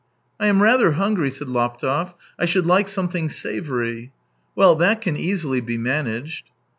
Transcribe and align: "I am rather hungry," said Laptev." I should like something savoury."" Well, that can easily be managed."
"I 0.39 0.47
am 0.47 0.63
rather 0.63 0.93
hungry," 0.93 1.29
said 1.29 1.47
Laptev." 1.47 2.15
I 2.39 2.45
should 2.47 2.65
like 2.65 2.87
something 2.87 3.29
savoury."" 3.29 4.11
Well, 4.55 4.73
that 4.77 4.99
can 4.99 5.15
easily 5.15 5.61
be 5.61 5.77
managed." 5.77 6.45